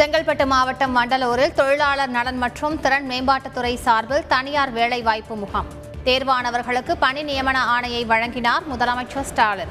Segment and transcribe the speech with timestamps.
[0.00, 5.66] செங்கல்பட்டு மாவட்டம் வண்டலூரில் தொழிலாளர் நலன் மற்றும் திறன் மேம்பாட்டுத்துறை சார்பில் தனியார் வேலைவாய்ப்பு முகாம்.
[6.04, 9.68] தேர்வானவர்களுக்கு பணி நியமன ஆணையை வழங்கினார் முதலமைச்சர் ஸ்டாலின்.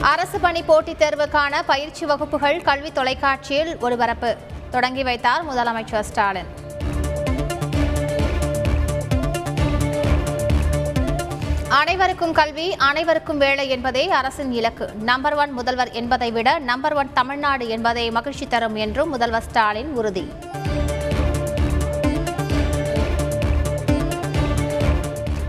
[0.00, 4.36] அரசு பணி போட்டித் தேர்வுக்கான பயிற்சி வகுப்புகள் கல்வி தொலைக்காட்சியில் ஒளிபரப்பு.
[4.70, 6.64] தொடங்கி வைத்தார் முதலமைச்சர் ஸ்டாலின்.
[11.86, 14.90] அனைவருக்கும் கல்வி அனைவருக்கும் வேலை என்பதே அரசின் இலக்கு.
[15.10, 20.24] நம்பர் ஒன் முதல்வர் என்பதை விட நம்பர் ஒன் தமிழ்நாடு என்பதை மகிழ்ச்சி தரும் என்றும் முதல்வர் ஸ்டாலின் உறுதி.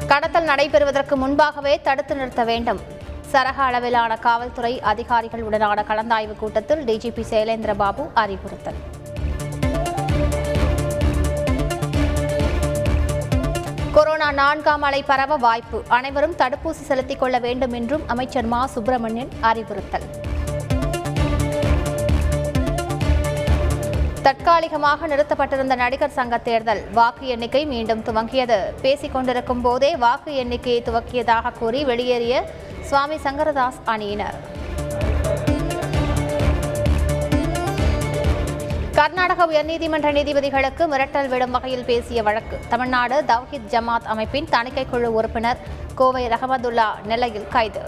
[0.08, 2.82] கடத்தல் நடைபெறுவதற்கு முன்பாகவே தடுத்து நிறுத்த வேண்டும்.
[3.32, 8.80] சரக அளவிலான காவல்துறை அதிகாரிகளுடனான கலந்தாய்வு கூட்டத்தில் டிஜிபி சைலேந்திரபாபு அறிவுறுத்தல்.
[13.98, 15.84] கொரோனா நான்காம் அலை பரவ வாய்ப்பு.
[15.88, 18.66] அனைவரும் தடுப்பூசி செலுத்திக் கொள்ள வேண்டும் என்றும் அமைச்சர் மா.
[18.66, 20.02] சுப்பிரமணியன் அறிவுறுத்தல்.
[24.22, 28.60] தற்காலிகமாக நிறுத்தப்பட்டிருந்த நடிகர் சங்க தேர்தல் வாக்கு எண்ணிக்கை மீண்டும் துவங்கியது.
[28.82, 32.50] பேசிக் கொண்டிருக்கும் போதே வாக்கு எண்ணிக்கையை துவக்கியதாக கூறி வெளியேறிய
[32.82, 34.56] சுவாமி சங்கரதாஸ் அணியினர்.
[38.98, 42.60] கர்நாடக உயர்நீதிமன்ற நீதிபதிகளுக்கு மிரட்டல் விடும் வகையில் பேசிய வழக்கு.
[42.70, 45.58] தமிழ்நாடு தவ்ஹித் ஜமாத் அமைப்பின் தணிக்கைக்குழு உறுப்பினர்
[45.96, 47.82] கோவை ரஹமதுல்லா நிலையில் கைது.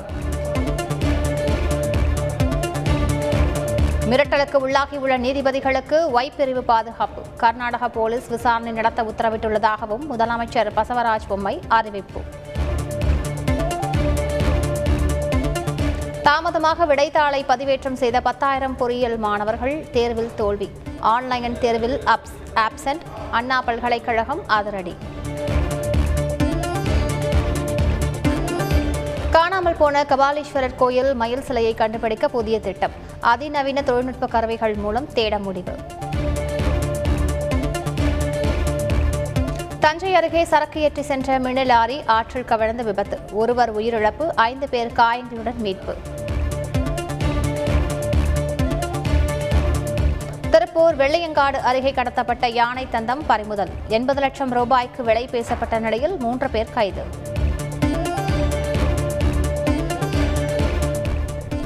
[4.09, 7.21] மிரட்டலுக்கு உள்ளாகியுள்ள நீதிபதிகளுக்கு ஒய் பிரிவு பாதுகாப்பு.
[7.37, 12.21] கர்நாடக போலீஸ் விசாரணை நடத்த உத்தரவிட்டுள்ளதாகவும் முதலமைச்சர் பசவராஜ் பொம்மை அறிவிப்பு.
[16.23, 20.69] தாமதமாக விடைத்தாளை பதிவேற்றம் செய்த பத்தாயிரம் பொறியியல் மாணவர்கள் தேர்வில் தோல்வி.
[20.99, 24.95] ஆன்லைன் தேர்வில் அப்ஸ் ஆப்சென்ட் அண்ணா பல்கலைக்கழகம் அதிரடி.
[29.31, 32.91] காணாமல் போன கபாலீஸ்வரர் கோயில் மயில் சிலையை கண்டுபிடிக்க புதிய திட்டம்.
[33.21, 35.75] அதிநவீன தொழில்நுட்ப கருவிகள் மூலம் தேட முடிவு.
[39.83, 43.17] தஞ்சை அருகே சரக்கு ஏற்றி சென்ற மினி லாரி ஆற்றில் கவிழ்ந்து விபத்து.
[43.41, 45.93] ஒருவர் உயிரிழப்பு ஐந்து பேர் காயங்களுடன் மீட்பு.
[50.53, 53.71] திருப்பூர் வெள்ளையங்காடு அருகே கடத்தப்பட்ட யானை தந்தம் பறிமுதல்.
[53.97, 57.05] எண்பது லட்சம் ரூபாய்க்கு விலை பேசப்பட்ட நிலையில் மூன்று பேர் கைது.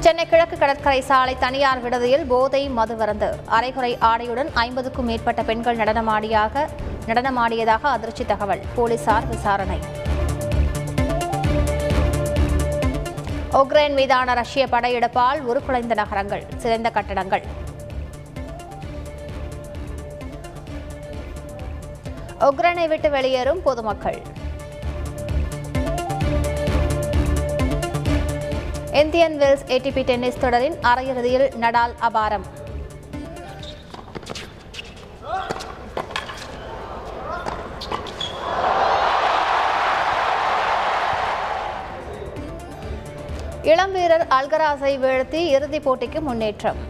[0.06, 3.30] சென்னை கிழக்கு கடற்கரை சாலை தனியார் விடுதியில் போதை மதுவரந்து.
[3.58, 6.66] அரைகுறை ஆடையுடன் ஐம்பதுக்கும் மேற்பட்ட பெண்கள் நடனமாடியாக
[7.06, 8.62] நடனமாடியதாக அதிர்ச்சி தகவல்.
[8.74, 9.78] போலீசார் விசாரணை.
[13.52, 17.44] உக்ரைன் மீதான ரஷ்ய படையெடுப்பால் உருக்குலைந்த நகரங்கள் சிதைந்த கட்டடங்கள்.
[22.40, 24.22] உக்ரைனை விட்டு வெளியேறும் பொதுமக்கள்.
[28.92, 32.44] இந்தியன் வெல்ஸ் ஏடிபி டென்னிஸ் தொடரின் அரையிறுதியில் நடால் அபாரம்.
[43.64, 46.80] இளம் வீரர் அல்கராஸை வீழ்த்தி இறுதிப் போட்டிக்கு முன்னேற்றம்